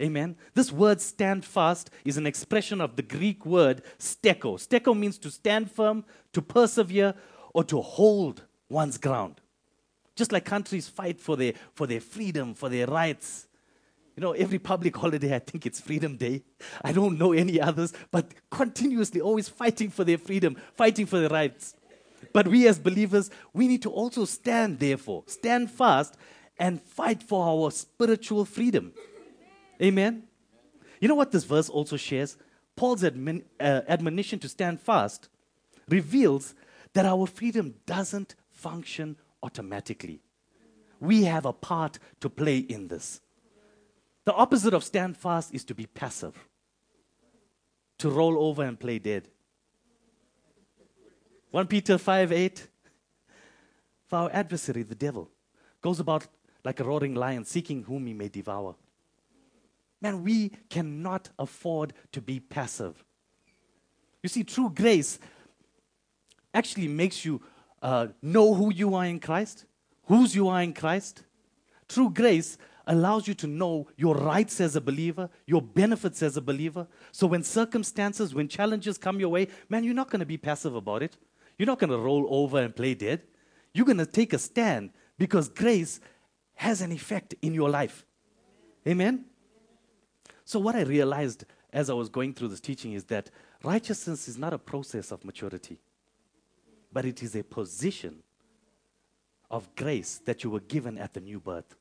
[0.00, 0.36] Amen.
[0.54, 4.54] This word stand fast is an expression of the Greek word steko.
[4.58, 7.14] Steko means to stand firm, to persevere,
[7.52, 9.40] or to hold one's ground.
[10.16, 13.46] Just like countries fight for their, for their freedom, for their rights.
[14.16, 16.42] You know, every public holiday, I think it's Freedom Day.
[16.82, 21.28] I don't know any others, but continuously always fighting for their freedom, fighting for their
[21.28, 21.74] rights.
[22.32, 26.16] But we as believers, we need to also stand, therefore, stand fast
[26.58, 28.92] and fight for our spiritual freedom.
[29.80, 30.24] Amen.
[31.00, 32.36] You know what this verse also shares?
[32.76, 35.28] Paul's admin, uh, admonition to stand fast
[35.88, 36.54] reveals
[36.92, 40.20] that our freedom doesn't function automatically.
[41.00, 43.20] We have a part to play in this.
[44.24, 46.36] The opposite of stand fast is to be passive,
[47.98, 49.28] to roll over and play dead.
[51.50, 52.68] 1 Peter 5 8.
[54.06, 55.30] For our adversary, the devil,
[55.80, 56.26] goes about
[56.64, 58.74] like a roaring lion, seeking whom he may devour.
[60.00, 63.04] Man, we cannot afford to be passive.
[64.22, 65.18] You see, true grace
[66.54, 67.40] actually makes you
[67.82, 69.64] uh, know who you are in Christ,
[70.04, 71.24] whose you are in Christ.
[71.88, 76.40] True grace allows you to know your rights as a believer, your benefits as a
[76.40, 76.86] believer.
[77.12, 80.74] So when circumstances, when challenges come your way, man, you're not going to be passive
[80.74, 81.16] about it.
[81.56, 83.22] You're not going to roll over and play dead.
[83.72, 86.00] You're going to take a stand because grace
[86.54, 88.04] has an effect in your life.
[88.86, 89.26] Amen?
[90.44, 93.30] So, what I realized as I was going through this teaching is that
[93.62, 95.78] righteousness is not a process of maturity,
[96.92, 98.22] but it is a position
[99.50, 101.74] of grace that you were given at the new birth.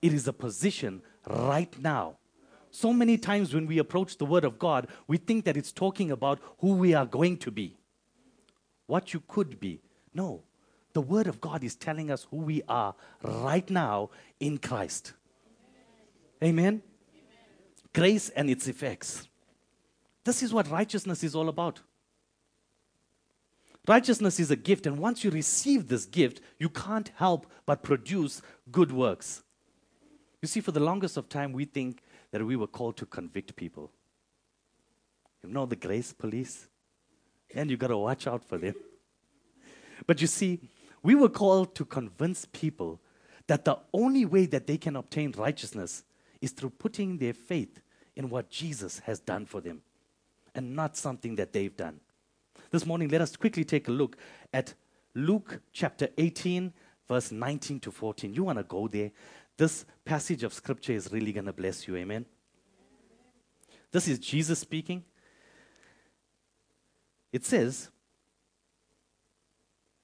[0.00, 2.16] It is a position right now.
[2.70, 6.10] So many times when we approach the Word of God, we think that it's talking
[6.10, 7.76] about who we are going to be,
[8.86, 9.80] what you could be.
[10.14, 10.42] No,
[10.92, 15.14] the Word of God is telling us who we are right now in Christ.
[16.42, 16.82] Amen?
[17.98, 19.26] Grace and its effects.
[20.24, 21.80] This is what righteousness is all about.
[23.88, 28.40] Righteousness is a gift, and once you receive this gift, you can't help but produce
[28.70, 29.42] good works.
[30.40, 33.56] You see, for the longest of time, we think that we were called to convict
[33.56, 33.90] people.
[35.42, 36.68] You know the grace police?
[37.52, 38.76] And you got to watch out for them.
[40.06, 40.60] But you see,
[41.02, 43.00] we were called to convince people
[43.48, 46.04] that the only way that they can obtain righteousness
[46.40, 47.80] is through putting their faith
[48.18, 49.80] in what Jesus has done for them
[50.54, 52.00] and not something that they've done.
[52.72, 54.16] This morning, let us quickly take a look
[54.52, 54.74] at
[55.14, 56.72] Luke chapter 18,
[57.06, 58.34] verse 19 to 14.
[58.34, 59.12] You want to go there?
[59.56, 61.94] This passage of scripture is really going to bless you.
[61.94, 62.26] Amen.
[63.92, 65.04] This is Jesus speaking.
[67.32, 67.88] It says,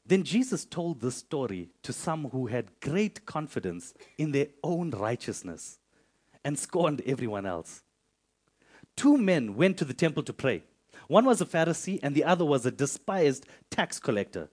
[0.06, 5.80] Then Jesus told this story to some who had great confidence in their own righteousness
[6.44, 7.82] and scorned everyone else.
[8.96, 10.62] Two men went to the temple to pray.
[11.08, 14.48] One was a Pharisee, and the other was a despised tax collector.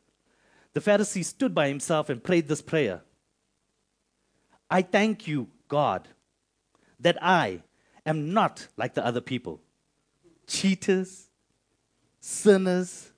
[0.73, 3.01] The Pharisee stood by himself and prayed this prayer
[4.69, 6.07] I thank you, God,
[6.99, 7.63] that I
[8.05, 9.59] am not like the other people
[10.47, 11.29] cheaters,
[12.19, 13.11] sinners,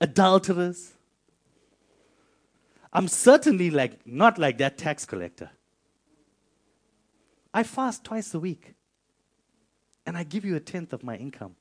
[0.00, 0.92] adulterers.
[2.92, 5.50] I'm certainly like not like that tax collector.
[7.52, 8.75] I fast twice a week
[10.06, 11.56] and I give you a tenth of my income.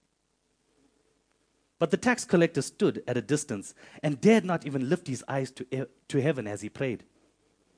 [1.77, 5.51] But the tax collector stood at a distance and dared not even lift his eyes
[5.51, 7.03] to, e- to heaven as he prayed.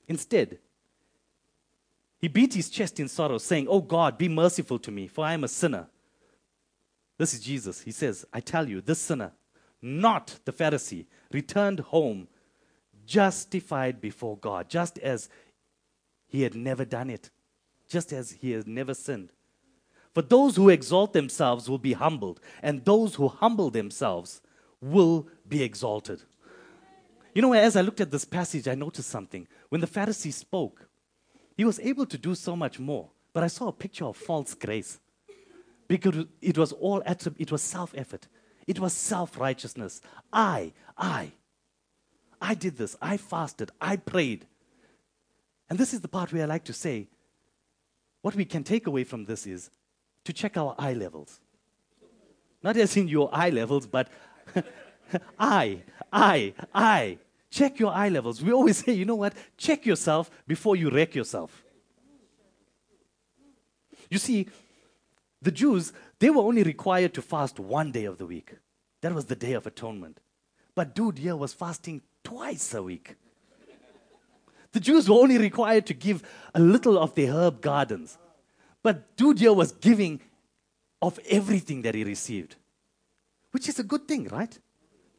[0.07, 0.59] Instead,
[2.19, 5.33] he beat his chest in sorrow, saying, Oh God, be merciful to me, for I
[5.33, 5.87] am a sinner.
[7.17, 7.81] This is Jesus.
[7.81, 9.33] He says, I tell you, this sinner,
[9.81, 12.27] not the Pharisee, returned home
[13.05, 15.29] justified before God, just as
[16.27, 17.29] he had never done it,
[17.87, 19.31] just as he had never sinned.
[20.13, 24.41] For those who exalt themselves will be humbled, and those who humble themselves
[24.81, 26.23] will be exalted.
[27.33, 29.47] You know, as I looked at this passage, I noticed something.
[29.69, 30.87] When the Pharisee spoke,
[31.55, 34.53] he was able to do so much more, but I saw a picture of false
[34.53, 34.99] grace.
[35.87, 38.27] Because it was all it was self-effort.
[38.65, 40.01] It was self-righteousness.
[40.33, 41.31] I i
[42.41, 42.95] i did this.
[43.01, 43.71] I fasted.
[43.79, 44.45] I prayed.
[45.69, 47.07] And this is the part where i like to say
[48.21, 49.69] what we can take away from this is
[50.27, 51.39] to check our eye levels
[52.63, 54.09] not as in your eye levels but
[55.39, 57.17] i i i
[57.59, 61.15] check your eye levels we always say you know what check yourself before you wreck
[61.21, 61.63] yourself
[64.09, 64.47] you see
[65.41, 68.55] the Jews, they were only required to fast one day of the week.
[69.01, 70.19] That was the Day of Atonement.
[70.75, 73.15] But dude here was fasting twice a week.
[74.71, 78.17] The Jews were only required to give a little of their herb gardens.
[78.87, 80.21] But dude was giving
[81.01, 82.55] of everything that he received,
[83.51, 84.57] which is a good thing, right?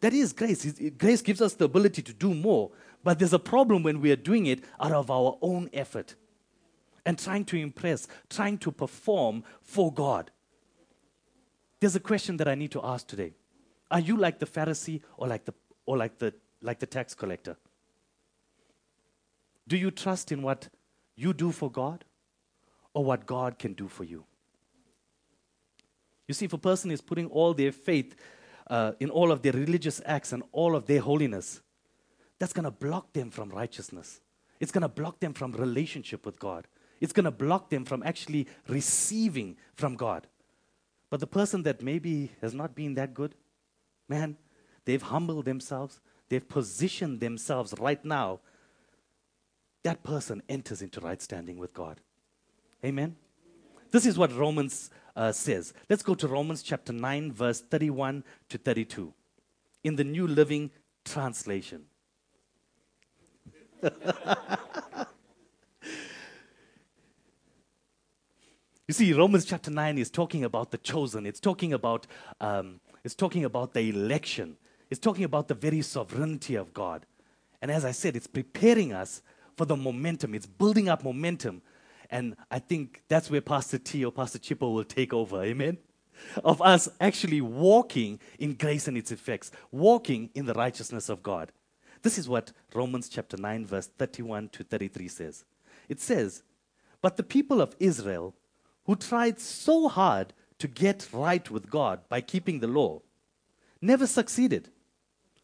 [0.00, 0.72] That is grace.
[0.96, 2.70] Grace gives us the ability to do more,
[3.04, 6.14] but there's a problem when we are doing it out of our own effort
[7.04, 10.30] and trying to impress, trying to perform for God.
[11.78, 13.34] There's a question that I need to ask today.
[13.90, 15.52] Are you like the Pharisee or like the,
[15.84, 17.58] or like the, like the tax collector?
[19.68, 20.70] Do you trust in what
[21.16, 22.06] you do for God
[22.94, 24.24] or what God can do for you?
[26.26, 28.14] You see, if a person is putting all their faith
[28.68, 31.62] uh, in all of their religious acts and all of their holiness,
[32.38, 34.20] that's going to block them from righteousness.
[34.60, 36.66] It's going to block them from relationship with God.
[37.00, 40.26] It's going to block them from actually receiving from God.
[41.10, 43.34] But the person that maybe has not been that good,
[44.08, 44.36] man,
[44.84, 48.40] they've humbled themselves, they've positioned themselves right now.
[49.84, 52.00] That person enters into right standing with God.
[52.84, 53.16] Amen?
[53.90, 55.72] This is what Romans uh, says.
[55.88, 59.12] Let's go to Romans chapter 9, verse 31 to 32
[59.84, 60.70] in the New Living
[61.04, 61.86] Translation.
[68.88, 71.26] You see, Romans chapter 9 is talking about the chosen.
[71.26, 72.06] It's talking about,
[72.40, 74.56] um, it's talking about the election.
[74.88, 77.04] It's talking about the very sovereignty of God.
[77.60, 79.20] And as I said, it's preparing us
[79.58, 80.34] for the momentum.
[80.34, 81.60] It's building up momentum.
[82.10, 85.42] And I think that's where Pastor T or Pastor Chippo will take over.
[85.42, 85.78] Amen?
[86.42, 91.52] Of us actually walking in grace and its effects, walking in the righteousness of God.
[92.02, 95.44] This is what Romans chapter 9, verse 31 to 33 says.
[95.88, 96.42] It says,
[97.02, 98.34] But the people of Israel
[98.84, 103.02] who tried so hard to get right with God by keeping the law
[103.80, 104.70] never succeeded.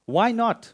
[0.07, 0.73] Why not?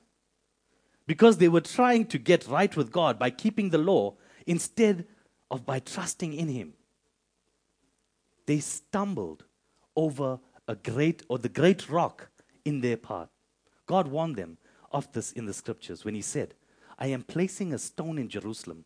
[1.06, 4.14] Because they were trying to get right with God by keeping the law
[4.46, 5.06] instead
[5.50, 6.74] of by trusting in Him.
[8.46, 9.44] They stumbled
[9.96, 12.30] over a great or the great rock
[12.64, 13.28] in their path.
[13.86, 14.58] God warned them
[14.92, 16.54] of this in the scriptures when He said,
[16.98, 18.84] I am placing a stone in Jerusalem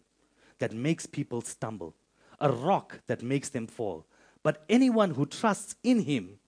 [0.59, 1.95] that makes people stumble,
[2.41, 4.07] a rock that makes them fall.
[4.43, 6.39] But anyone who trusts in Him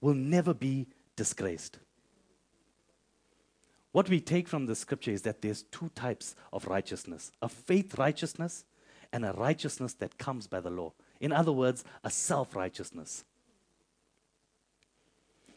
[0.00, 1.78] will never be disgraced.
[3.92, 7.98] What we take from the scripture is that there's two types of righteousness a faith
[7.98, 8.64] righteousness
[9.12, 10.92] and a righteousness that comes by the law.
[11.20, 13.24] In other words, a self righteousness.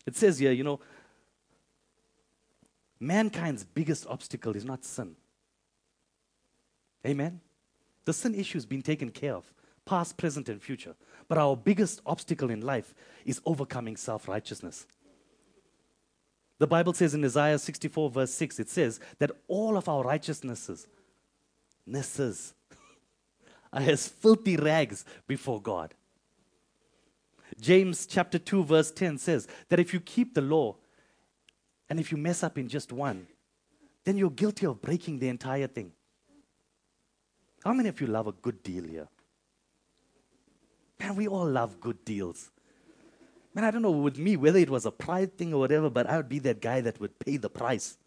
[0.05, 0.79] It says here, you know,
[2.99, 5.15] mankind's biggest obstacle is not sin.
[7.05, 7.39] Amen?
[8.05, 9.53] The sin issue has been taken care of,
[9.85, 10.95] past, present, and future.
[11.27, 12.93] But our biggest obstacle in life
[13.25, 14.87] is overcoming self righteousness.
[16.57, 20.87] The Bible says in Isaiah 64, verse 6, it says that all of our righteousnesses,
[21.87, 22.53] nesses,
[23.73, 25.93] as filthy rags before God.
[27.59, 30.75] James chapter 2, verse 10 says that if you keep the law
[31.89, 33.27] and if you mess up in just one,
[34.03, 35.91] then you're guilty of breaking the entire thing.
[37.63, 39.07] How many of you love a good deal here?
[40.99, 42.49] Man, we all love good deals.
[43.53, 46.09] Man, I don't know with me whether it was a pride thing or whatever, but
[46.09, 47.97] I would be that guy that would pay the price.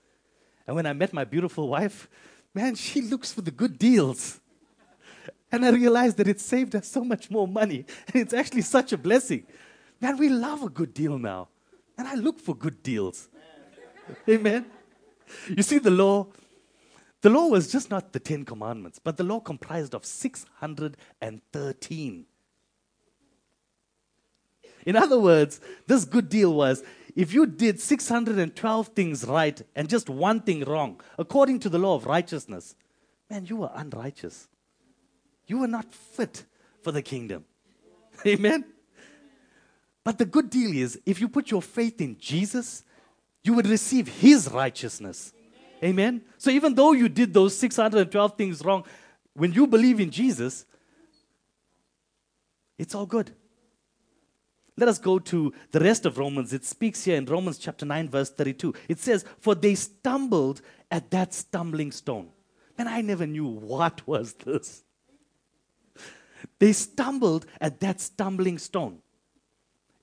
[0.67, 2.09] And when I met my beautiful wife,
[2.55, 4.41] man, she looks for the good deals.
[5.55, 7.87] And I realized that it saved us so much more money.
[8.13, 9.47] And it's actually such a blessing.
[10.01, 11.47] Man, we love a good deal now.
[11.97, 13.29] And I look for good deals.
[14.29, 14.67] Amen.
[15.49, 16.27] You see, the law,
[17.21, 22.27] the law was just not the Ten Commandments, but the law comprised of 613
[24.87, 26.83] in other words, this good deal was
[27.17, 31.95] if you did 612 things right and just one thing wrong, according to the law
[31.95, 32.75] of righteousness,
[33.31, 34.49] man, you were unrighteous.
[35.47, 36.45] You were not fit
[36.83, 37.45] for the kingdom.
[38.27, 38.65] Amen?
[40.05, 42.85] But the good deal is if you put your faith in Jesus,
[43.43, 45.33] you would receive his righteousness.
[45.83, 46.23] Amen?
[46.39, 48.85] So even though you did those 612 things wrong,
[49.35, 50.65] when you believe in Jesus,
[52.79, 53.35] it's all good.
[54.77, 56.53] Let us go to the rest of Romans.
[56.53, 58.75] It speaks here in Romans chapter 9, verse 32.
[58.89, 62.31] It says, For they stumbled at that stumbling stone.
[62.77, 64.84] And I never knew what was this.
[66.59, 68.99] They stumbled at that stumbling stone.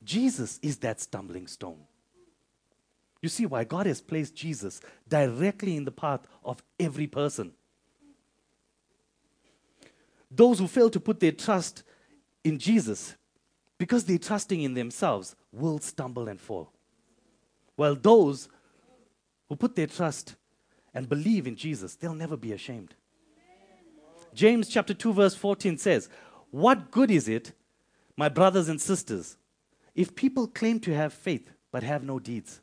[0.03, 1.79] Jesus is that stumbling stone.
[3.21, 7.53] You see why God has placed Jesus directly in the path of every person.
[10.29, 11.83] Those who fail to put their trust
[12.43, 13.15] in Jesus
[13.81, 16.71] because they're trusting in themselves, will stumble and fall.
[17.75, 18.47] While those
[19.49, 20.35] who put their trust
[20.93, 22.93] and believe in Jesus, they'll never be ashamed.
[24.35, 26.09] James chapter 2 verse 14 says,
[26.51, 27.53] "What good is it,
[28.15, 29.37] my brothers and sisters,
[29.95, 32.61] if people claim to have faith but have no deeds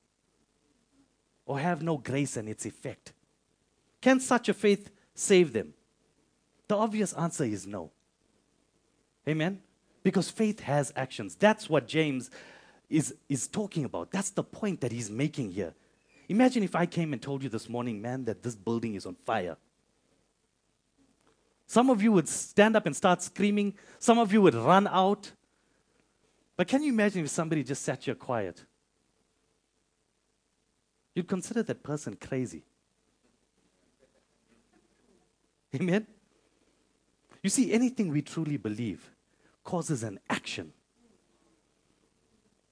[1.44, 3.12] or have no grace and its effect?
[4.00, 5.74] Can such a faith save them?"
[6.68, 7.90] The obvious answer is no.
[9.26, 9.62] Amen.
[10.02, 11.34] Because faith has actions.
[11.34, 12.30] That's what James
[12.88, 14.10] is, is talking about.
[14.10, 15.74] That's the point that he's making here.
[16.28, 19.14] Imagine if I came and told you this morning, man, that this building is on
[19.14, 19.56] fire.
[21.68, 25.30] Some of you would stand up and start screaming, some of you would run out.
[26.56, 28.64] But can you imagine if somebody just sat here quiet?
[31.14, 32.64] You'd consider that person crazy.
[35.74, 36.06] Amen?
[37.42, 39.10] You see, anything we truly believe,
[39.62, 40.72] causes an action.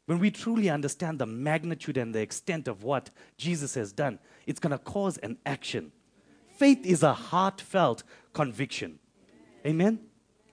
[0.07, 4.59] When we truly understand the magnitude and the extent of what Jesus has done, it's
[4.59, 5.92] going to cause an action.
[6.57, 8.03] Faith is a heartfelt
[8.37, 8.99] conviction.
[9.64, 9.99] Amen.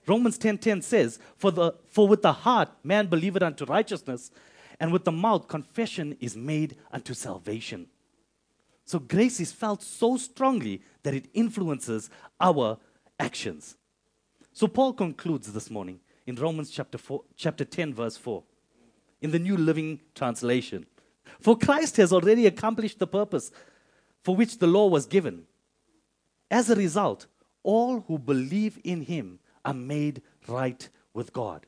[0.06, 4.30] Romans 10:10 10, 10 says, for, the, "For with the heart man believeth unto righteousness,
[4.80, 7.86] and with the mouth confession is made unto salvation."
[8.86, 12.10] So grace is felt so strongly that it influences
[12.40, 12.78] our
[13.18, 13.76] actions.
[14.52, 18.42] So Paul concludes this morning in Romans chapter, 4, chapter 10, verse 4,
[19.20, 20.86] in the New Living Translation.
[21.40, 23.50] For Christ has already accomplished the purpose
[24.22, 25.46] for which the law was given.
[26.50, 27.26] As a result,
[27.64, 31.66] all who believe in him are made right with God.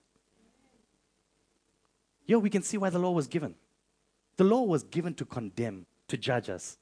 [2.24, 3.54] Here we can see why the law was given.
[4.36, 6.76] The law was given to condemn, to judge us.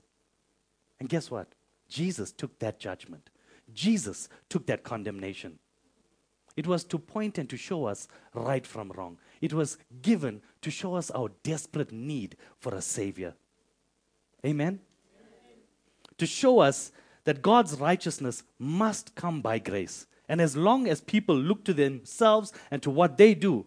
[0.99, 1.49] And guess what?
[1.89, 3.31] Jesus took that judgment.
[3.73, 5.59] Jesus took that condemnation.
[6.57, 9.19] It was to point and to show us right from wrong.
[9.41, 13.35] It was given to show us our desperate need for a Savior.
[14.47, 14.81] Amen?
[16.19, 16.93] To show us
[17.25, 20.07] that God's righteousness must come by grace.
[20.29, 23.67] And as long as people look to themselves and to what they do,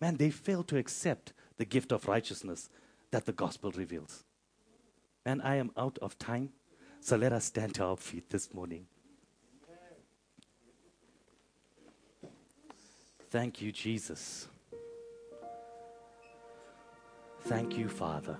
[0.00, 2.68] man, they fail to accept the gift of righteousness
[3.10, 4.24] that the gospel reveals.
[5.26, 6.50] Man, I am out of time.
[7.00, 8.86] So let us stand to our feet this morning.
[13.30, 14.48] Thank you, Jesus.
[17.42, 18.38] Thank you, Father.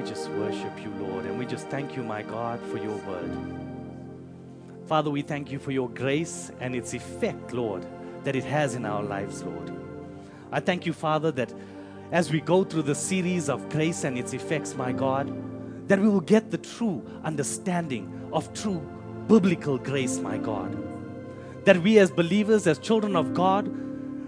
[0.00, 3.30] We just worship you, Lord, and we just thank you, my God, for your word.
[4.86, 7.86] Father, we thank you for your grace and its effect, Lord,
[8.24, 9.70] that it has in our lives, Lord.
[10.52, 11.52] I thank you, Father, that
[12.12, 15.28] as we go through the series of grace and its effects, my God,
[15.86, 18.80] that we will get the true understanding of true
[19.28, 20.82] biblical grace, my God.
[21.66, 23.66] That we as believers, as children of God,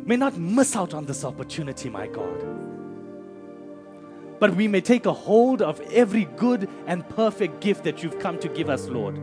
[0.06, 2.61] may not miss out on this opportunity, my God.
[4.42, 8.40] But we may take a hold of every good and perfect gift that you've come
[8.40, 9.16] to give us, Lord.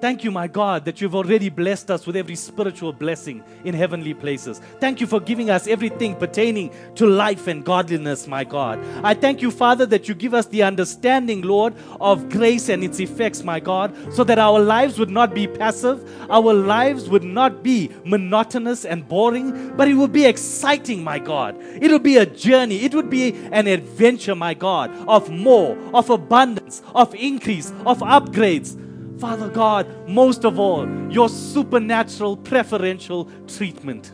[0.00, 4.14] Thank you, my God, that you've already blessed us with every spiritual blessing in heavenly
[4.14, 4.60] places.
[4.78, 8.78] Thank you for giving us everything pertaining to life and godliness, my God.
[9.02, 13.00] I thank you, Father, that you give us the understanding, Lord, of grace and its
[13.00, 17.64] effects, my God, so that our lives would not be passive, our lives would not
[17.64, 21.56] be monotonous and boring, but it would be exciting, my God.
[21.58, 26.08] It would be a journey, it would be an adventure, my God, of more, of
[26.08, 28.76] abundance, of increase, of upgrades.
[29.18, 34.12] Father God, most of all, your supernatural preferential treatment.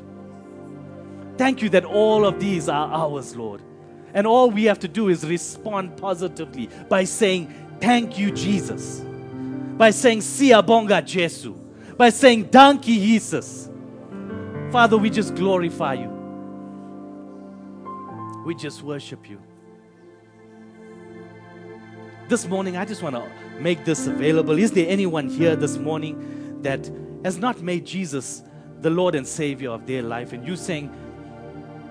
[1.36, 3.62] Thank you that all of these are ours, Lord.
[4.14, 9.04] And all we have to do is respond positively by saying, Thank you, Jesus.
[9.76, 11.54] By saying, Siabonga Jesu.
[11.96, 13.68] By saying, Danki Jesus.
[14.70, 16.08] Father, we just glorify you.
[18.46, 19.40] We just worship you.
[22.26, 24.58] This morning, I just want to make this available.
[24.58, 26.90] Is there anyone here this morning that
[27.22, 28.42] has not made Jesus
[28.80, 30.32] the Lord and Savior of their life?
[30.32, 30.90] And you saying,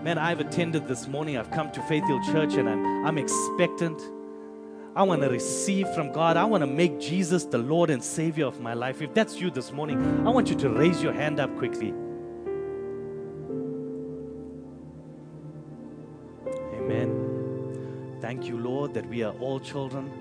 [0.01, 4.01] Man, I've attended this morning, I've come to Faith Hill Church, and I'm, I'm expectant.
[4.95, 6.35] I want to receive from God.
[6.35, 9.03] I want to make Jesus the Lord and Savior of my life.
[9.03, 11.93] If that's you this morning, I want you to raise your hand up quickly.
[18.33, 20.11] Thank you, Lord, that we are all children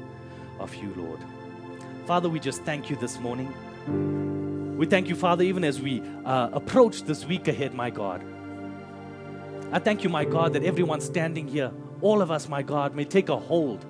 [0.60, 1.18] of you, Lord.
[2.04, 3.48] Father, we just thank you this morning.
[4.76, 8.22] We thank you, Father, even as we uh, approach this week ahead, my God.
[9.72, 13.06] I thank you, my God, that everyone standing here, all of us, my God, may
[13.06, 13.82] take a hold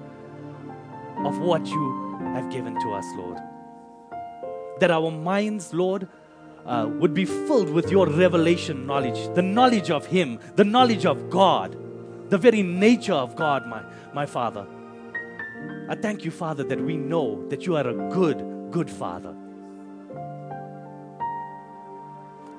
[1.24, 3.38] of what you have given to us, Lord.
[4.78, 6.06] That our minds, Lord,
[6.64, 11.28] uh, would be filled with your revelation knowledge, the knowledge of Him, the knowledge of
[11.28, 11.76] God,
[12.30, 13.82] the very nature of God, my,
[14.14, 14.66] my Father.
[15.88, 19.34] I thank you, Father, that we know that you are a good, good Father.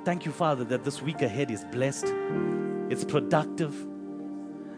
[0.05, 2.13] Thank you, Father, that this week ahead is blessed,
[2.89, 3.73] it's productive.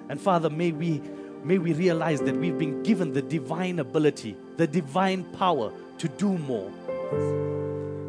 [0.07, 1.01] And Father, may we
[1.43, 6.37] may we realize that we've been given the divine ability, the divine power to do
[6.37, 6.71] more,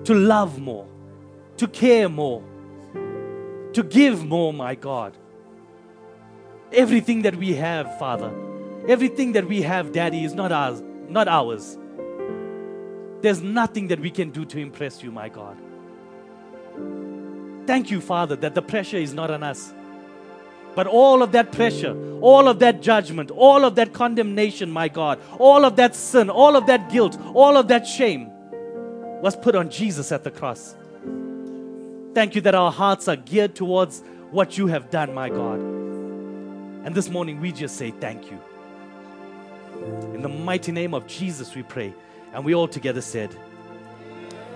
[0.05, 0.87] to love more,
[1.57, 2.43] to care more,
[3.73, 5.17] to give more, my God.
[6.73, 8.31] Everything that we have, Father,
[8.89, 11.79] everything that we have, Daddy, is not ours, not ours.
[13.23, 15.57] There's nothing that we can do to impress you, my God.
[17.67, 19.75] Thank you, Father, that the pressure is not on us.
[20.77, 25.19] But all of that pressure, all of that judgment, all of that condemnation, my God,
[25.39, 28.31] all of that sin, all of that guilt, all of that shame
[29.23, 30.77] was put on Jesus at the cross.
[32.15, 35.61] Thank you that our hearts are geared towards what you have done, my God.
[35.61, 38.39] And this morning we just say thank you.
[40.15, 41.95] In the mighty name of Jesus, we pray.
[42.33, 43.35] And we all together said,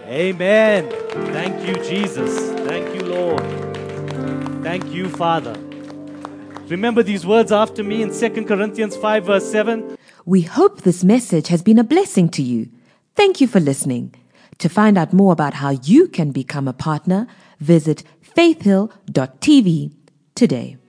[0.07, 0.91] Amen.
[1.33, 2.51] Thank you, Jesus.
[2.67, 3.41] Thank you, Lord.
[4.63, 5.55] Thank you, Father.
[6.69, 9.97] Remember these words after me in 2 Corinthians 5, verse 7.
[10.25, 12.69] We hope this message has been a blessing to you.
[13.15, 14.15] Thank you for listening.
[14.59, 17.27] To find out more about how you can become a partner,
[17.59, 19.93] visit faithhill.tv
[20.35, 20.80] today.